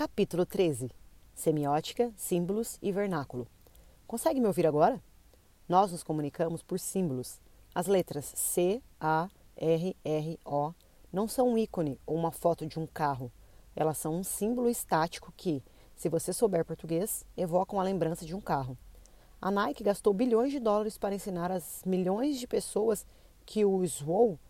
[0.00, 0.90] Capítulo 13
[1.34, 3.46] Semiótica, Símbolos e Vernáculo.
[4.06, 4.98] Consegue me ouvir agora?
[5.68, 7.38] Nós nos comunicamos por símbolos.
[7.74, 9.28] As letras C, A,
[9.58, 10.72] R, R, O
[11.12, 13.30] não são um ícone ou uma foto de um carro.
[13.76, 15.62] Elas são um símbolo estático que,
[15.94, 18.78] se você souber português, evocam a lembrança de um carro.
[19.38, 23.06] A Nike gastou bilhões de dólares para ensinar às milhões de pessoas
[23.44, 24.40] que o SWOW,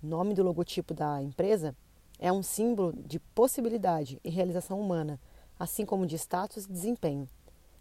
[0.00, 1.74] nome do logotipo da empresa,
[2.22, 5.18] é um símbolo de possibilidade e realização humana,
[5.58, 7.26] assim como de status e desempenho.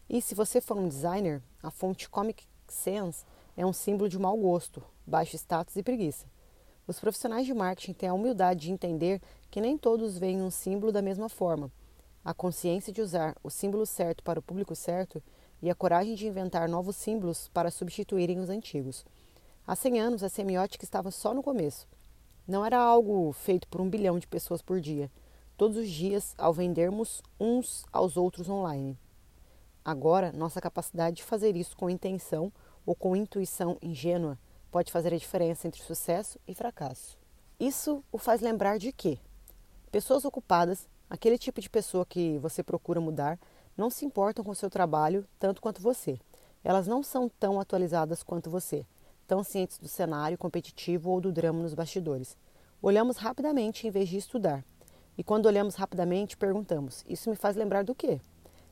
[0.09, 3.26] E se você for um designer, a fonte Comic Sans
[3.58, 6.26] é um símbolo de mau gosto, baixo status e preguiça.
[6.88, 10.94] Os profissionais de marketing têm a humildade de entender que nem todos veem um símbolo
[10.94, 11.70] da mesma forma.
[12.23, 15.22] A consciência de usar o símbolo certo para o público certo
[15.62, 19.06] e a coragem de inventar novos símbolos para substituírem os antigos.
[19.67, 21.86] Há 100 anos, a semiótica estava só no começo.
[22.49, 25.12] Não era algo feito por um bilhão de pessoas por dia,
[25.55, 28.98] todos os dias ao vendermos uns aos outros online.
[29.85, 32.52] Agora, nossa capacidade de fazer isso com intenção
[32.88, 34.36] ou com intuição ingênua
[34.72, 37.19] pode fazer a diferença entre sucesso e fracasso.
[37.59, 39.19] Isso o faz lembrar de que
[39.91, 43.38] pessoas ocupadas, aquele tipo de pessoa que você procura mudar,
[43.78, 46.19] não se importam com o seu trabalho tanto quanto você.
[46.63, 48.88] Elas não são tão atualizadas quanto você
[49.30, 52.35] tão cientes do cenário competitivo ou do drama nos bastidores.
[52.81, 54.66] Olhamos rapidamente em vez de estudar.
[55.16, 58.19] E quando olhamos rapidamente, perguntamos: Isso me faz lembrar do quê?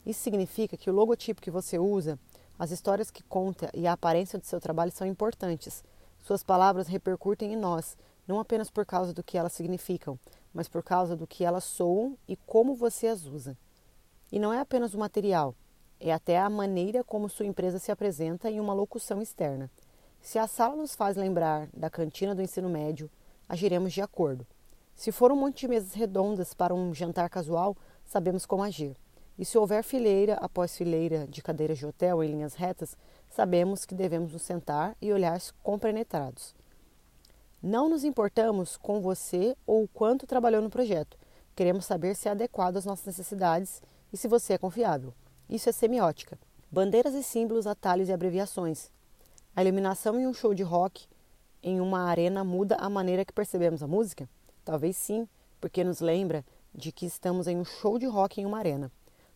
[0.03, 2.17] Isso significa que o logotipo que você usa,
[2.57, 5.83] as histórias que conta e a aparência do seu trabalho são importantes.
[6.17, 7.95] Suas palavras repercutem em nós,
[8.27, 10.17] não apenas por causa do que elas significam,
[10.51, 13.55] mas por causa do que elas soam e como você as usa.
[14.31, 15.53] E não é apenas o material,
[15.99, 19.69] é até a maneira como sua empresa se apresenta em uma locução externa.
[20.27, 23.09] Se a sala nos faz lembrar da cantina do ensino médio,
[23.47, 24.45] agiremos de acordo.
[24.93, 28.97] Se for um monte de mesas redondas para um jantar casual, sabemos como agir.
[29.39, 32.97] E se houver fileira após fileira de cadeiras de hotel em linhas retas,
[33.29, 36.53] sabemos que devemos nos sentar e olhar compenetrados.
[37.63, 41.17] Não nos importamos com você ou o quanto trabalhou no projeto.
[41.55, 43.81] Queremos saber se é adequado às nossas necessidades
[44.11, 45.13] e se você é confiável.
[45.49, 46.37] Isso é semiótica.
[46.69, 48.91] Bandeiras e símbolos, atalhos e abreviações.
[49.57, 51.07] A iluminação em um show de rock
[51.63, 54.29] em uma arena muda a maneira que percebemos a música?
[54.63, 55.27] Talvez sim,
[55.59, 56.45] porque nos lembra
[56.75, 58.91] de que estamos em um show de rock em uma arena.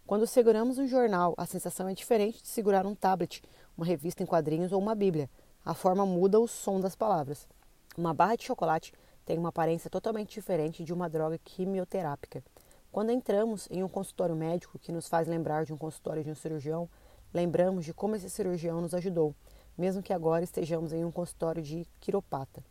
[0.05, 3.41] Quando seguramos um jornal, a sensação é diferente de segurar um tablet,
[3.75, 5.27] uma revista em quadrinhos ou uma Bíblia.
[5.65, 7.47] A forma muda o som das palavras.
[7.97, 8.93] Uma barra de chocolate
[9.25, 12.43] tem uma aparência totalmente diferente de uma droga quimioterápica.
[12.91, 16.35] Quando entramos em um consultório médico que nos faz lembrar de um consultório de um
[16.35, 16.87] cirurgião,
[17.33, 19.33] lembramos de como esse cirurgião nos ajudou
[19.77, 22.63] mesmo que agora estejamos em um consultório de quiropata.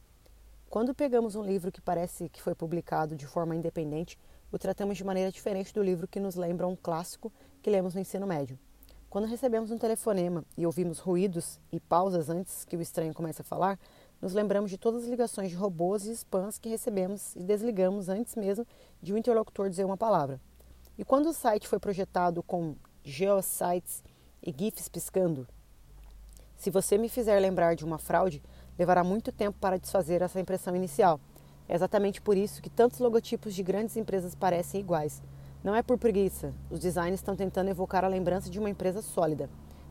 [0.69, 4.19] Quando pegamos um livro que parece que foi publicado de forma independente,
[4.53, 8.01] o tratamos de maneira diferente do livro que nos lembra um clássico que lemos no
[8.01, 8.59] ensino médio.
[9.09, 13.45] Quando recebemos um telefonema e ouvimos ruídos e pausas antes que o estranho comece a
[13.45, 13.77] falar,
[14.23, 18.37] nos lembramos de todas as ligações de robôs e spams que recebemos e desligamos antes
[18.37, 18.65] mesmo
[19.03, 20.41] de o um interlocutor dizer uma palavra.
[20.97, 24.05] E quando o site foi projetado com geosites
[24.41, 25.49] e GIFs piscando,
[26.61, 28.43] se você me fizer lembrar de uma fraude,
[28.79, 31.19] levará muito tempo para desfazer essa impressão inicial.
[31.67, 35.23] É exatamente por isso que tantos logotipos de grandes empresas parecem iguais.
[35.65, 39.49] Não é por preguiça, os designers estão tentando evocar a lembrança de uma empresa sólida.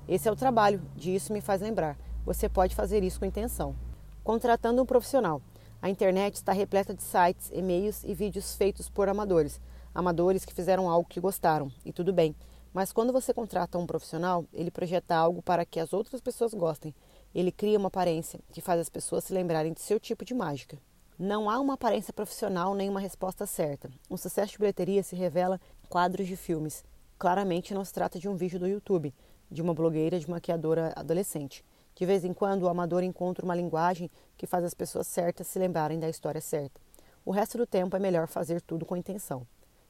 [0.07, 1.97] Esse é o trabalho, de isso me faz lembrar.
[2.23, 3.75] Você pode fazer isso com intenção.
[4.23, 5.41] Contratando um profissional.
[5.81, 9.59] A internet está repleta de sites, e-mails e vídeos feitos por amadores.
[9.91, 12.35] Amadores que fizeram algo que gostaram, e tudo bem.
[12.73, 16.93] Mas quando você contrata um profissional, ele projeta algo para que as outras pessoas gostem.
[17.33, 20.77] Ele cria uma aparência que faz as pessoas se lembrarem de seu tipo de mágica.
[21.17, 23.89] Não há uma aparência profissional nem uma resposta certa.
[24.09, 26.83] Um sucesso de bilheteria se revela em quadros de filmes.
[27.17, 29.13] Claramente não se trata de um vídeo do YouTube,
[29.51, 31.65] de uma blogueira de maquiadora adolescente.
[31.93, 35.59] De vez em quando, o amador encontra uma linguagem que faz as pessoas certas se
[35.59, 36.79] lembrarem da história certa.
[37.25, 39.45] O resto do tempo é melhor fazer tudo com intenção.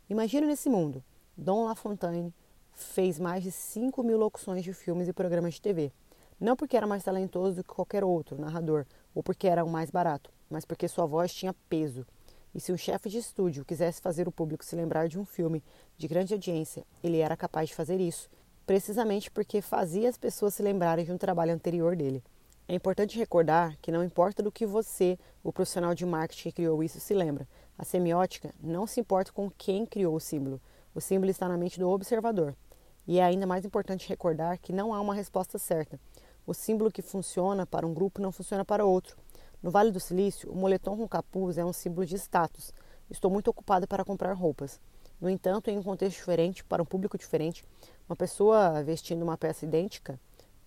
[0.10, 1.04] Imagine nesse mundo:
[1.38, 2.34] Dom LaFontaine,
[2.84, 5.92] fez mais de 5 mil locuções de filmes e programas de TV.
[6.40, 9.92] Não porque era mais talentoso do que qualquer outro narrador, ou porque era o mais
[9.92, 12.06] barato, mas porque sua voz tinha peso.
[12.54, 15.64] E se um chefe de estúdio quisesse fazer o público se lembrar de um filme
[15.98, 18.30] de grande audiência, ele era capaz de fazer isso,
[18.66, 22.24] precisamente porque fazia as pessoas se lembrarem de um trabalho anterior dele.
[22.68, 26.84] É importante recordar que não importa do que você, o profissional de marketing que criou
[26.84, 27.48] isso, se lembra.
[27.76, 30.62] A semiótica não se importa com quem criou o símbolo.
[30.94, 32.56] O símbolo está na mente do observador.
[33.10, 36.00] E é ainda mais importante recordar que não há uma resposta certa.
[36.46, 39.18] O símbolo que funciona para um grupo não funciona para outro.
[39.64, 42.72] No Vale do Silício, o moletom com capuz é um símbolo de status.
[43.10, 44.80] Estou muito ocupada para comprar roupas.
[45.20, 47.66] No entanto, em um contexto diferente, para um público diferente,
[48.08, 50.20] uma pessoa vestindo uma peça idêntica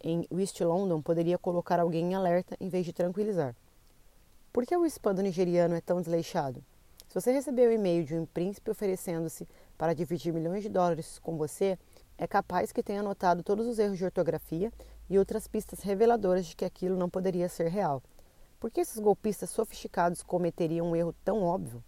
[0.02, 3.54] em West London poderia colocar alguém em alerta em vez de tranquilizar.
[4.52, 6.60] Por que o espando nigeriano é tão desleixado?
[7.08, 9.46] Se você recebeu um e-mail de um príncipe oferecendo-se
[9.78, 11.78] para dividir milhões de dólares com você,
[12.18, 14.72] é capaz que tenha notado todos os erros de ortografia
[15.08, 18.02] e outras pistas reveladoras de que aquilo não poderia ser real.
[18.60, 21.82] Por que esses golpistas sofisticados cometeriam um erro tão óbvio?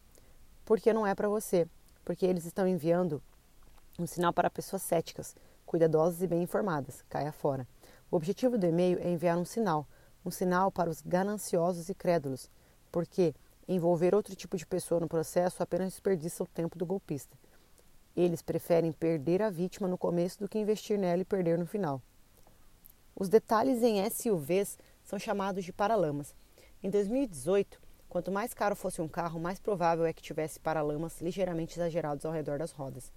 [0.65, 1.69] Porque não é para você,
[2.05, 3.23] porque eles estão enviando
[3.99, 7.05] um sinal para pessoas céticas, cuidadosas e bem informadas.
[7.09, 7.67] Caia fora.
[8.11, 9.87] O objetivo do e-mail é enviar um sinal,
[10.25, 12.51] um sinal para os gananciosos e crédulos,
[12.91, 13.35] porque
[13.69, 17.37] envolver outro tipo de pessoa no processo apenas desperdiça o tempo do golpista.
[18.17, 22.01] Eles preferem perder a vítima no começo do que investir nela e perder no final.
[23.17, 26.35] Os detalhes em SUVs são chamados de paralamas.
[26.83, 31.77] Em 2018, quanto mais caro fosse um carro, mais provável é que tivesse paralamas ligeiramente
[31.77, 33.13] exagerados ao redor das rodas.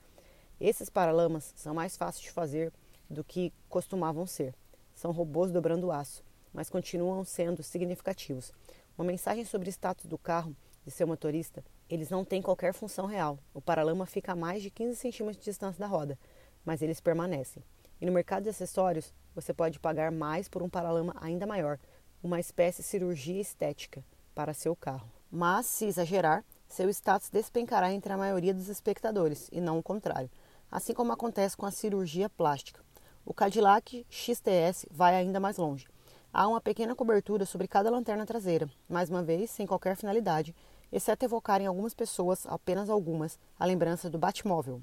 [0.60, 2.74] Esses paralamas são mais fáceis de fazer
[3.08, 4.56] do que costumavam ser.
[4.96, 8.52] São robôs dobrando aço, mas continuam sendo significativos.
[8.98, 10.56] Uma mensagem sobre o status do carro
[10.88, 13.38] de seu motorista, eles não têm qualquer função real.
[13.54, 16.18] O paralama fica a mais de 15 centímetros de distância da roda,
[16.66, 17.64] mas eles permanecem.
[18.02, 21.80] E no mercado de acessórios, você pode pagar mais por um paralama ainda maior,
[22.24, 24.04] uma espécie de cirurgia estética
[24.34, 25.12] para seu carro.
[25.32, 30.30] Mas, se exagerar, seu status despencará entre a maioria dos espectadores, e não o contrário
[30.72, 32.82] assim como acontece com a cirurgia plástica.
[33.26, 35.88] O Cadillac XTS vai ainda mais longe.
[36.32, 40.56] Há uma pequena cobertura sobre cada lanterna traseira, mais uma vez sem qualquer finalidade,
[40.92, 44.82] exceto evocar em algumas pessoas, apenas algumas, a lembrança do Batmóvel.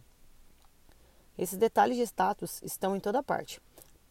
[1.37, 3.61] Esses detalhes de status estão em toda parte.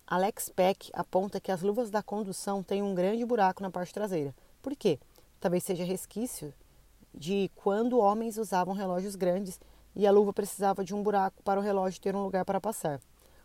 [0.05, 4.35] Alex Peck aponta que as luvas da condução têm um grande buraco na parte traseira.
[4.61, 4.99] Por quê?
[5.39, 6.53] Talvez seja resquício
[7.13, 9.59] de quando homens usavam relógios grandes
[9.95, 12.99] e a luva precisava de um buraco para o relógio ter um lugar para passar.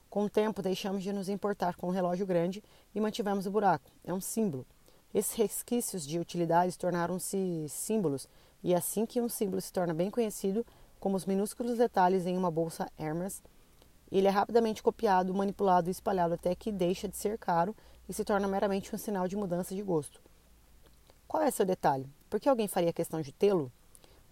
[0.09, 2.63] Com o tempo, deixamos de nos importar com o relógio grande
[2.95, 3.91] e mantivemos o buraco.
[4.03, 4.67] É um símbolo.
[5.15, 8.29] Esses resquícios de utilidades tornaram-se símbolos,
[8.63, 10.65] e é assim que um símbolo se torna bem conhecido,
[11.01, 13.43] como os minúsculos detalhes em uma bolsa Hermes,
[14.11, 17.77] ele é rapidamente copiado, manipulado e espalhado até que deixa de ser caro
[18.09, 20.21] e se torna meramente um sinal de mudança de gosto.
[21.27, 22.09] Qual é seu detalhe?
[22.31, 23.71] Por que alguém faria questão de tê-lo?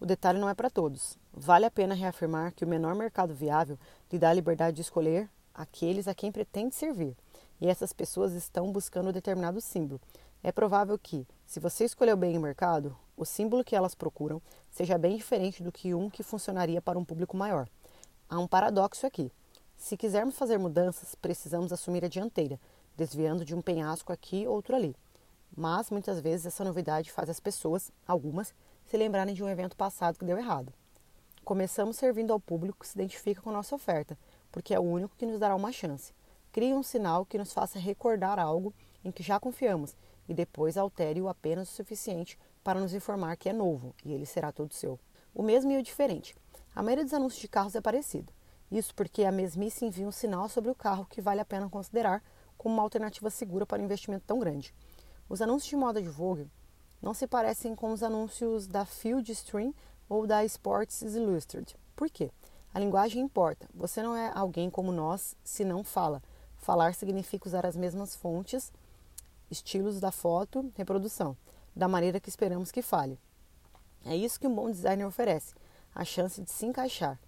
[0.01, 1.19] O detalhe não é para todos.
[1.33, 3.79] Vale a pena reafirmar que o menor mercado viável
[4.11, 7.17] lhe dá a liberdade de escolher aqueles a quem pretende servir,
[7.61, 10.01] e essas pessoas estão buscando determinado símbolo.
[10.43, 14.41] É provável que, se você escolheu bem o mercado, o símbolo que elas procuram
[14.71, 17.69] seja bem diferente do que um que funcionaria para um público maior.
[18.29, 19.33] Há um paradoxo aqui.
[19.77, 22.61] Se quisermos fazer mudanças, precisamos assumir a dianteira,
[22.97, 24.95] desviando de um penhasco aqui outro ali.
[25.57, 28.55] Mas muitas vezes essa novidade faz as pessoas, algumas,
[28.85, 30.73] se lembrarem de um evento passado que deu errado.
[31.45, 34.19] Começamos servindo ao público que se identifica com nossa oferta,
[34.51, 36.13] porque é o único que nos dará uma chance.
[36.53, 38.75] Crie um sinal que nos faça recordar algo
[39.05, 39.95] em que já confiamos
[40.29, 44.51] e depois altere-o apenas o suficiente para nos informar que é novo e ele será
[44.51, 44.99] todo seu.
[45.35, 46.35] O mesmo e o diferente.
[46.75, 48.33] A maioria dos anúncios de carros é parecido.
[48.71, 52.23] Isso porque a mesmice envia um sinal sobre o carro que vale a pena considerar
[52.57, 54.75] como uma alternativa segura para um investimento tão grande.
[55.29, 56.51] Os anúncios de moda de Vogue
[57.01, 59.73] não se parecem com os anúncios da Field Stream
[60.09, 61.77] ou da Sports Illustrated.
[61.95, 62.31] Por quê?
[62.75, 63.69] A linguagem importa.
[63.75, 66.23] Você não é alguém como nós se não fala.
[66.57, 68.73] Falar significa usar as mesmas fontes,
[69.51, 71.37] estilos da foto, reprodução,
[71.75, 73.19] da maneira que esperamos que fale.
[74.05, 75.55] É isso que um bom designer oferece,
[75.95, 77.19] a chance de se encaixar.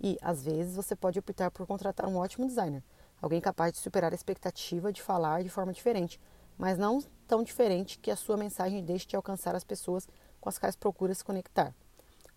[0.00, 2.82] E, às vezes, você pode optar por contratar um ótimo designer,
[3.20, 6.20] alguém capaz de superar a expectativa de falar de forma diferente,
[6.56, 10.08] mas não tão diferente que a sua mensagem deixe de alcançar as pessoas
[10.40, 11.74] com as quais procura se conectar.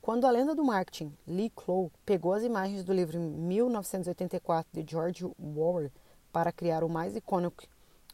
[0.01, 5.23] Quando a lenda do marketing Lee Clow pegou as imagens do livro 1984 de George
[5.23, 5.91] Orwell
[6.31, 7.63] para criar o mais icônico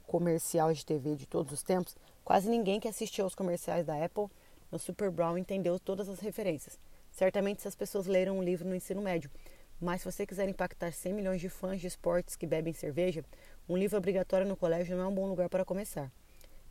[0.07, 4.27] comercial de TV de todos os tempos, quase ninguém que assistiu aos comerciais da Apple
[4.71, 6.79] no Super Brown entendeu todas as referências.
[7.11, 9.29] Certamente essas pessoas leram o livro no ensino médio,
[9.79, 13.23] mas se você quiser impactar 100 milhões de fãs de esportes que bebem cerveja,
[13.69, 16.11] um livro obrigatório no colégio não é um bom lugar para começar.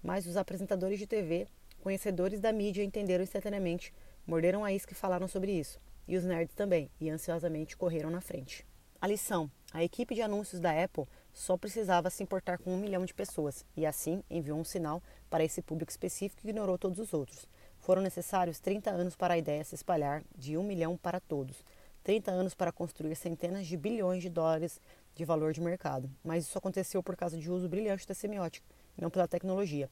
[0.02, 1.46] Mas os apresentadores de TV,
[1.82, 3.92] conhecedores da mídia, entenderam instantaneamente,
[4.26, 5.80] morderam a isca e falaram sobre isso.
[6.08, 8.66] E os nerds também, e ansiosamente correram na frente.
[9.00, 13.04] A lição: a equipe de anúncios da Apple só precisava se importar com um milhão
[13.04, 17.12] de pessoas, e assim enviou um sinal para esse público específico e ignorou todos os
[17.12, 17.46] outros.
[17.78, 21.62] Foram necessários 30 anos para a ideia se espalhar de um milhão para todos.
[22.02, 24.80] 30 anos para construir centenas de bilhões de dólares
[25.14, 28.66] de valor de mercado, mas isso aconteceu por causa de uso brilhante da semiótica,
[28.96, 29.90] não pela tecnologia.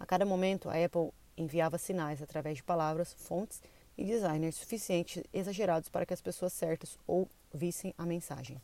[0.00, 3.62] A cada momento, a Apple enviava sinais através de palavras, fontes
[3.98, 8.58] e designers suficientes exagerados para que as pessoas certas ouvissem a mensagem.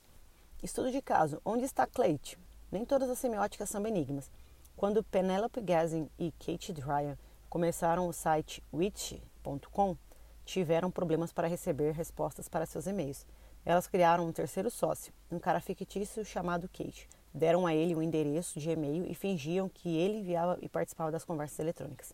[0.62, 2.38] Estudo de caso: onde está Cleite?
[2.70, 4.30] Nem todas as semióticas são benignas.
[4.76, 7.18] Quando Penelope Gazin e Kate Dryan
[7.50, 9.96] começaram o site witch.com,
[10.44, 13.26] tiveram problemas para receber respostas para seus e-mails.
[13.64, 17.08] Elas criaram um terceiro sócio, um cara fictício chamado Kate.
[17.34, 21.24] Deram a ele um endereço de e-mail e fingiam que ele enviava e participava das
[21.24, 22.12] conversas eletrônicas.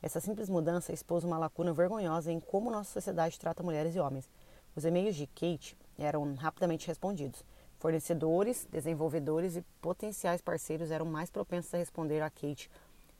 [0.00, 4.28] Essa simples mudança expôs uma lacuna vergonhosa em como nossa sociedade trata mulheres e homens.
[4.74, 7.44] Os e-mails de Kate eram rapidamente respondidos.
[7.80, 12.70] Fornecedores, desenvolvedores e potenciais parceiros eram mais propensos a responder a Kate,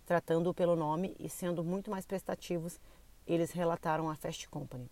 [0.05, 2.79] tratando-o pelo nome e sendo muito mais prestativos,
[3.27, 4.87] eles relataram à Fast Company.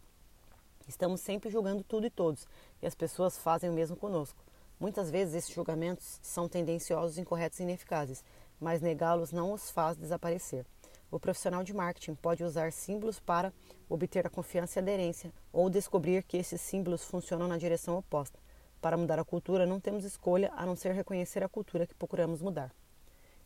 [0.89, 2.49] Estamos sempre julgando tudo e todos,
[2.81, 4.43] e as pessoas fazem o mesmo conosco.
[4.81, 8.25] Muitas vezes esses julgamentos são tendenciosos, incorretos e ineficazes,
[8.59, 10.65] mas negá-los não os faz desaparecer.
[11.11, 13.53] O profissional de marketing pode usar símbolos para
[13.87, 18.48] obter a confiança e aderência, ou descobrir que esses símbolos funcionam na direção oposta.
[18.81, 22.41] Para mudar a cultura, não temos escolha a não ser reconhecer a cultura que procuramos
[22.41, 22.73] mudar.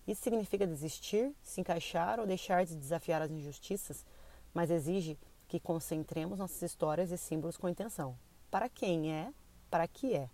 [0.06, 4.04] Isso significa desistir, se encaixar ou deixar de desafiar as injustiças,
[4.52, 8.16] mas exige que concentremos nossas histórias e símbolos com intenção.
[8.50, 9.32] Para quem é,
[9.70, 10.28] para que é.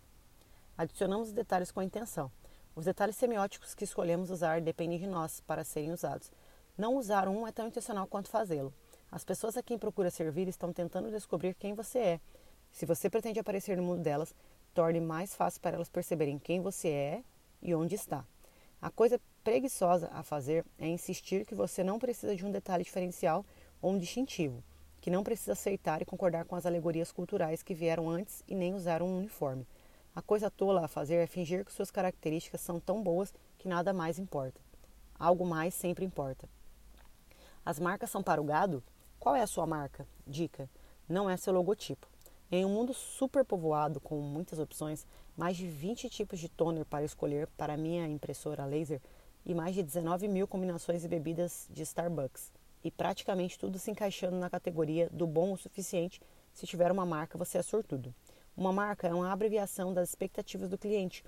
[0.76, 2.30] Adicionamos os detalhes com intenção.
[2.74, 6.30] Os detalhes semióticos que escolhemos usar dependem de nós para serem usados.
[6.76, 8.72] Não usar um é tão intencional quanto fazê-lo.
[9.10, 12.20] As pessoas a quem procura servir estão tentando descobrir quem você é.
[12.70, 14.34] Se você pretende aparecer no mundo delas,
[14.78, 17.24] torne mais fácil para elas perceberem quem você é
[17.60, 18.24] e onde está.
[18.80, 23.44] A coisa preguiçosa a fazer é insistir que você não precisa de um detalhe diferencial
[23.82, 24.62] ou um distintivo
[25.00, 28.72] que não precisa aceitar e concordar com as alegorias culturais que vieram antes e nem
[28.72, 29.66] usaram um uniforme.
[30.14, 33.92] A coisa tola a fazer é fingir que suas características são tão boas que nada
[33.92, 34.60] mais importa.
[35.18, 36.48] Algo mais sempre importa.
[37.66, 38.80] As marcas são para o gado?
[39.18, 40.06] Qual é a sua marca?
[40.24, 40.70] Dica:
[41.08, 42.06] não é seu logotipo.
[42.50, 47.46] Em um mundo superpovoado com muitas opções, mais de 20 tipos de toner para escolher
[47.58, 49.02] para minha impressora laser
[49.44, 52.50] e mais de 19 mil combinações de bebidas de Starbucks
[52.82, 56.22] e praticamente tudo se encaixando na categoria do bom o suficiente.
[56.54, 58.14] Se tiver uma marca, você é sortudo.
[58.56, 61.22] Uma marca é uma abreviação das expectativas do cliente.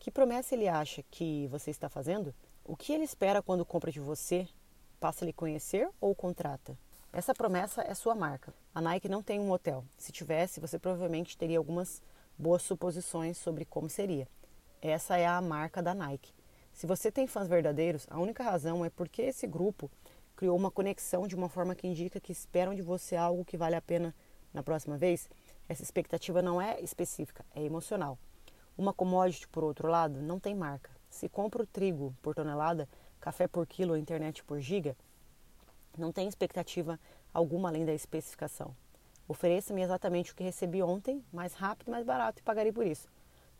[0.00, 2.34] Que promessa ele acha que você está fazendo?
[2.64, 4.48] O que ele espera quando compra de você?
[4.98, 6.76] Passa a lhe conhecer ou contrata?
[7.16, 8.52] Essa promessa é sua marca.
[8.74, 9.84] A Nike não tem um hotel.
[9.96, 12.02] Se tivesse, você provavelmente teria algumas
[12.36, 14.26] boas suposições sobre como seria.
[14.82, 16.34] Essa é a marca da Nike.
[16.72, 19.88] Se você tem fãs verdadeiros, a única razão é porque esse grupo
[20.34, 23.76] criou uma conexão de uma forma que indica que esperam de você algo que vale
[23.76, 24.12] a pena
[24.52, 25.30] na próxima vez,
[25.68, 28.18] essa expectativa não é específica, é emocional.
[28.76, 30.90] Uma commodity, por outro lado, não tem marca.
[31.08, 32.88] Se compro trigo por tonelada,
[33.20, 34.96] café por quilo internet por giga,
[36.00, 36.98] não tem expectativa
[37.32, 38.74] alguma além da especificação.
[39.26, 43.08] Ofereça-me exatamente o que recebi ontem, mais rápido e mais barato, e pagarei por isso.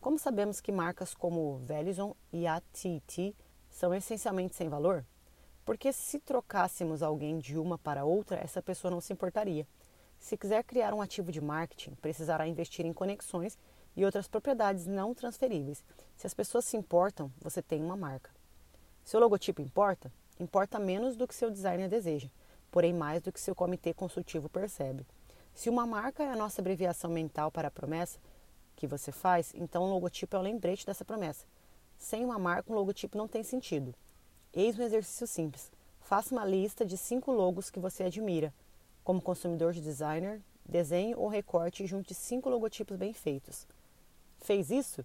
[0.00, 3.34] Como sabemos que marcas como Verizon e AT&T
[3.70, 5.04] são essencialmente sem valor?
[5.64, 9.66] Porque se trocássemos alguém de uma para outra, essa pessoa não se importaria.
[10.18, 13.58] Se quiser criar um ativo de marketing, precisará investir em conexões
[13.96, 15.82] e outras propriedades não transferíveis.
[16.16, 18.30] Se as pessoas se importam, você tem uma marca.
[19.02, 20.12] Seu logotipo importa?
[20.38, 22.28] Importa menos do que seu designer deseja,
[22.70, 25.06] porém mais do que seu comitê consultivo percebe.
[25.54, 28.18] Se uma marca é a nossa abreviação mental para a promessa
[28.74, 31.46] que você faz, então o logotipo é o lembrete dessa promessa.
[31.96, 33.94] Sem uma marca, um logotipo não tem sentido.
[34.52, 35.70] Eis um exercício simples.
[36.00, 38.52] Faça uma lista de cinco logos que você admira.
[39.04, 43.66] Como consumidor de designer, desenhe ou recorte e junte cinco logotipos bem feitos.
[44.38, 45.04] Fez isso?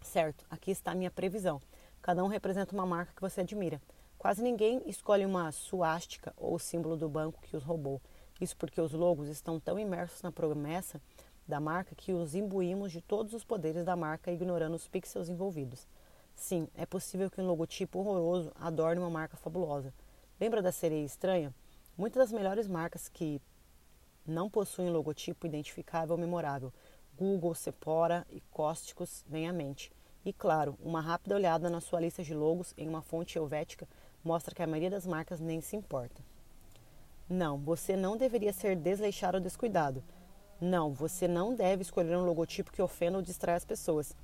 [0.00, 1.60] Certo, aqui está a minha previsão.
[2.00, 3.80] Cada um representa uma marca que você admira.
[4.18, 8.02] Quase ninguém escolhe uma suástica ou símbolo do banco que os roubou.
[8.40, 11.00] Isso porque os logos estão tão imersos na promessa
[11.46, 15.86] da marca que os imbuímos de todos os poderes da marca, ignorando os pixels envolvidos.
[16.34, 19.94] Sim, é possível que um logotipo horroroso adorne uma marca fabulosa.
[20.40, 21.54] Lembra da sereia estranha?
[21.96, 23.40] Muitas das melhores marcas que
[24.26, 26.72] não possuem logotipo identificável ou memorável,
[27.16, 29.92] Google, Sephora e Cósticos, vêm à mente.
[30.24, 33.88] E claro, uma rápida olhada na sua lista de logos em uma fonte helvética
[34.28, 36.22] mostra que a maioria das marcas nem se importa.
[37.30, 40.04] Não, você não deveria ser desleixado ou descuidado.
[40.60, 44.14] Não, você não deve escolher um logotipo que ofenda ou distrai as pessoas.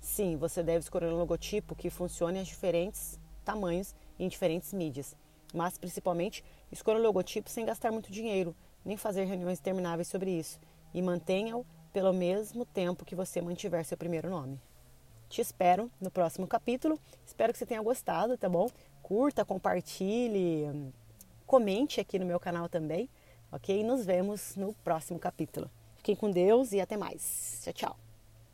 [0.00, 5.14] Sim, você deve escolher um logotipo que funcione em diferentes tamanhos e em diferentes mídias.
[5.52, 10.58] Mas, principalmente, escolha um logotipo sem gastar muito dinheiro, nem fazer reuniões intermináveis sobre isso.
[10.94, 14.58] E mantenha-o pelo mesmo tempo que você mantiver seu primeiro nome.
[15.28, 16.98] Te espero no próximo capítulo.
[17.26, 18.68] Espero que você tenha gostado, tá bom?
[19.10, 20.92] Curta, compartilhe,
[21.44, 23.10] comente aqui no meu canal também.
[23.50, 23.80] ok?
[23.80, 25.68] E nos vemos no próximo capítulo.
[25.96, 27.60] Fiquem com Deus e até mais.
[27.64, 28.09] Tchau, tchau.